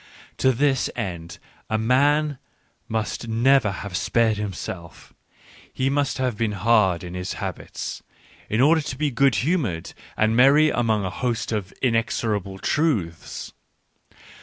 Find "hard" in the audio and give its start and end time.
6.53-7.03